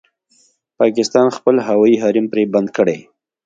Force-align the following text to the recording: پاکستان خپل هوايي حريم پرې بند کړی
پاکستان 0.79 1.27
خپل 1.37 1.55
هوايي 1.67 1.95
حريم 2.03 2.25
پرې 2.31 2.43
بند 2.53 2.67
کړی 2.77 2.99